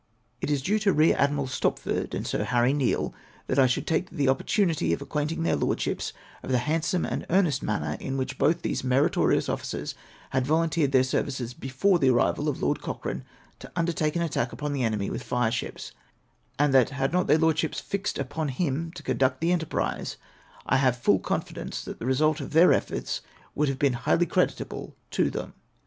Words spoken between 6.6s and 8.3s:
handsome and earnest manner in